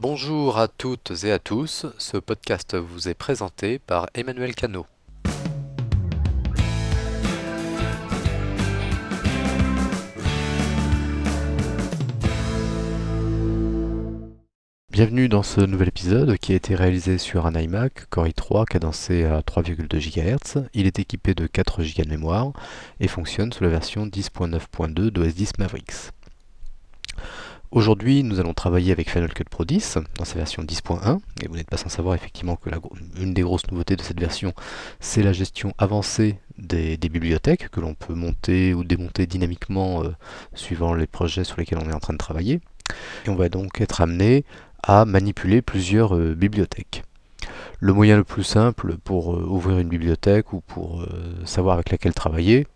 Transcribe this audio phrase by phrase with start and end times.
[0.00, 4.86] Bonjour à toutes et à tous, ce podcast vous est présenté par Emmanuel Cano.
[14.90, 19.26] Bienvenue dans ce nouvel épisode qui a été réalisé sur un iMac Core i3 cadencé
[19.26, 20.64] à 3,2 GHz.
[20.72, 22.52] Il est équipé de 4 Go de mémoire
[23.00, 26.12] et fonctionne sous la version 10.9.2 d'OS 10 Mavericks.
[27.72, 31.54] Aujourd'hui, nous allons travailler avec Final Cut Pro 10 dans sa version 10.1 et vous
[31.54, 32.68] n'êtes pas sans savoir effectivement que
[33.20, 34.52] une des grosses nouveautés de cette version,
[34.98, 40.08] c'est la gestion avancée des, bibliothèques que l'on peut monter ou démonter dynamiquement euh,
[40.52, 42.60] suivant les projets sur lesquels on est en train de travailler.
[43.24, 44.44] Et on va donc être amené
[44.82, 47.04] à manipuler plusieurs euh, bibliothèques.
[47.78, 51.06] Le moyen le plus simple pour euh, ouvrir une bibliothèque ou pour
[51.44, 52.66] savoir avec laquelle travailler,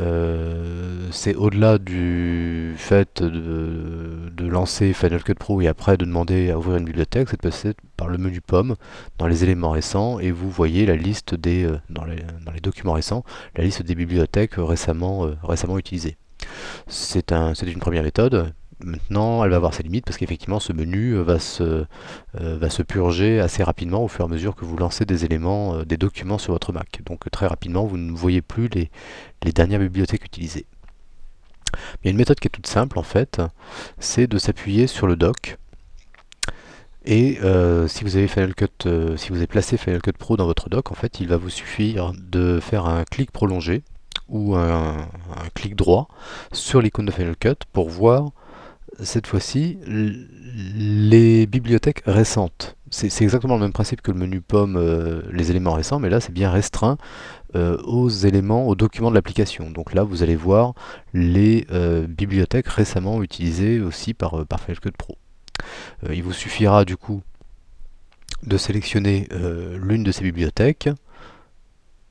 [0.00, 6.58] euh, c'est au-delà du fait de, lancer Final Cut Pro et après de demander à
[6.58, 8.76] ouvrir une bibliothèque, c'est de passer par le menu pomme
[9.18, 12.22] dans les éléments récents et vous voyez la liste des, euh, dans, les,
[12.62, 13.24] documents récents,
[13.56, 16.16] la liste des bibliothèques récemment, euh, récemment utilisées.
[16.86, 18.52] C'est un, une première méthode.
[18.84, 22.68] Maintenant, elle va avoir ses limites parce qu'effectivement, ce menu euh, va se, euh, va
[22.68, 25.84] se purger assez rapidement au fur et à mesure que vous lancez des éléments, euh,
[25.84, 27.00] des documents sur votre Mac.
[27.06, 28.90] Donc très rapidement, vous ne voyez plus les,
[29.52, 30.66] dernières bibliothèques utilisées.
[32.02, 33.40] Il y a une méthode qui est toute simple en fait,
[33.98, 35.56] c'est de s'appuyer sur le dock.
[37.06, 37.38] Et
[37.88, 40.90] si vous avez Final Cut, si vous avez placé Final Cut Pro dans votre dock,
[40.90, 43.82] en fait, il va vous suffire de faire un clic prolongé
[44.28, 45.06] ou un
[45.54, 46.08] clic droit
[46.52, 48.30] sur l'icône de Final Cut pour voir
[49.02, 52.76] cette fois-ci les bibliothèques récentes.
[52.90, 56.20] C'est exactement le même principe que le menu pomme, euh, les éléments récents, mais là
[56.20, 56.96] c'est bien restreint
[57.56, 59.70] euh, aux éléments, aux documents de l'application.
[59.70, 60.74] Donc là vous allez voir
[61.12, 65.18] les euh, bibliothèques récemment utilisées aussi par, par Final Pro.
[66.08, 67.22] il vous suffira du coup
[68.44, 69.26] de sélectionner
[69.80, 70.88] l'une de ces bibliothèques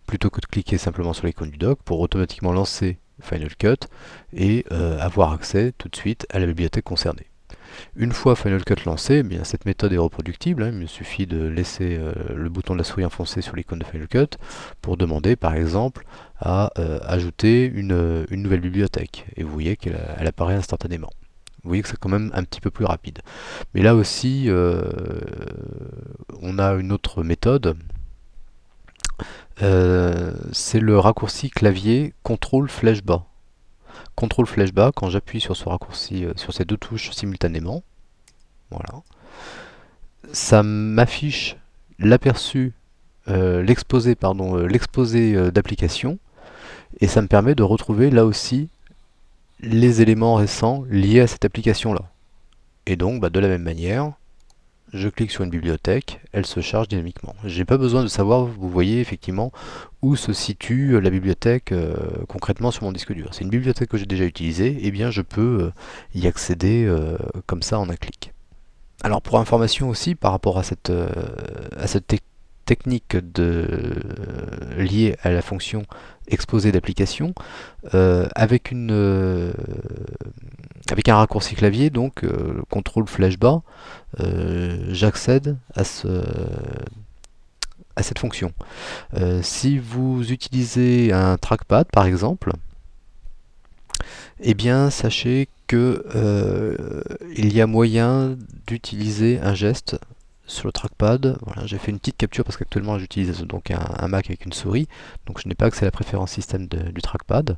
[0.07, 3.87] plutôt que de cliquer simplement sur l'icône du dock pour automatiquement lancer Final Cut
[4.33, 7.27] et euh, avoir accès tout de suite à la bibliothèque concernée.
[7.95, 10.63] Une fois Final Cut lancé, eh cette méthode est reproductible.
[10.63, 10.69] Hein.
[10.71, 13.85] il me suffit de laisser euh, le bouton de la souris enfoncé sur l'icône de
[13.85, 14.37] Final Cut
[14.81, 16.05] pour demander par exemple
[16.39, 19.25] à euh, ajouter une, nouvelle bibliothèque.
[19.35, 21.09] Et vous voyez qu'elle apparaît instantanément.
[21.63, 23.19] Vous voyez que c'est quand même un petit peu plus rapide.
[23.73, 24.49] Mais là aussi,
[26.41, 27.77] on a une autre méthode
[29.61, 33.25] euh, c'est le raccourci clavier CTRL flèche bas.
[34.17, 37.83] CTRL flèche bas, quand j'appuie sur ce raccourci, euh, sur ces deux touches simultanément,
[38.71, 39.03] voilà,
[40.31, 41.55] ça m'affiche
[41.99, 42.73] l'aperçu,
[43.27, 46.17] euh, l'exposé, pardon, l'exposé d'application,
[46.99, 48.69] et ça me permet de retrouver là aussi
[49.59, 52.01] les éléments récents liés à cette application là.
[52.85, 54.13] Et donc, bah, de la même manière,
[54.93, 57.35] je clique sur une bibliothèque, elle se charge dynamiquement.
[57.45, 59.51] J'ai pas besoin de savoir, vous voyez effectivement,
[60.03, 61.95] où se situe la bibliothèque euh,
[62.27, 63.29] concrètement sur mon disque dur.
[63.31, 65.71] C'est une bibliothèque que j'ai déjà utilisée, et eh bien je peux euh,
[66.13, 67.17] y accéder euh,
[67.47, 68.33] comme ça en un clic.
[69.03, 70.91] Alors pour information aussi par rapport à cette,
[72.65, 73.67] technique de,
[74.77, 75.83] liée à la fonction
[76.27, 77.33] exposé d'application,
[77.91, 79.53] avec une
[80.93, 83.63] avec un raccourci clavier, donc euh, CTRL flèche bas,
[84.19, 86.07] euh, j'accède à, ce,
[87.95, 88.53] à cette fonction.
[89.15, 92.51] Euh, si vous utilisez un trackpad par exemple,
[94.39, 96.05] eh bien sachez que
[97.35, 98.37] il y a moyen
[98.67, 99.97] d'utiliser un geste
[100.45, 101.37] sur le trackpad.
[101.41, 104.87] Voilà, j'ai fait une petite capture parce qu'actuellement j'utilise donc un, Mac avec une souris,
[105.25, 107.57] donc je n'ai pas accès à la préférence système du trackpad.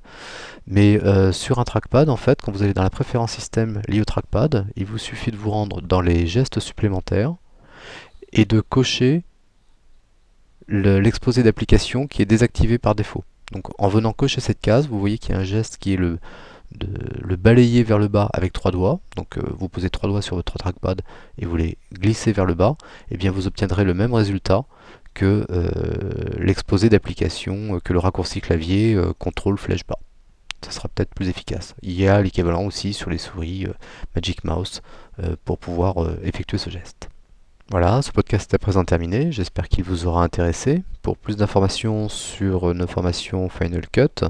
[0.67, 4.01] Mais euh, sur un trackpad, en fait, quand vous allez dans la préférence système liée
[4.01, 7.35] au trackpad, il vous suffit de vous rendre dans les gestes supplémentaires
[8.31, 9.23] et de cocher
[10.67, 13.23] l'exposé d'application qui est désactivé par défaut.
[13.51, 15.97] Donc en venant cocher cette case, vous voyez qu'il y a un geste qui est
[15.97, 16.19] le
[16.77, 16.87] de
[17.21, 18.99] le balayer vers le bas avec trois doigts.
[19.15, 21.01] Donc euh, vous posez trois doigts sur votre trackpad
[21.37, 22.75] et vous les glissez vers le bas,
[23.09, 24.65] et bien vous obtiendrez le même résultat
[25.13, 25.69] que euh,
[26.37, 29.99] l'exposé d'application, euh, que le raccourci clavier CTRL flèche bas.
[30.61, 31.75] Ça sera peut-être plus efficace.
[31.83, 33.67] Il y a l'équivalent aussi sur les souris
[34.15, 34.81] Magic Mouse
[35.43, 37.09] pour pouvoir effectuer ce geste.
[37.71, 40.83] Voilà, ce podcast est à présent terminé, j'espère qu'il vous aura intéressé.
[41.01, 44.23] Pour plus d'informations sur nos formations Final Cut,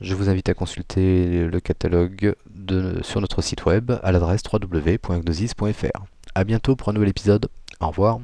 [0.00, 2.36] je vous invite à consulter le catalogue
[3.02, 6.04] sur notre site web à l'adresse www.gnosis.fr.
[6.36, 7.48] A bientôt pour un nouvel épisode,
[7.80, 8.20] au revoir.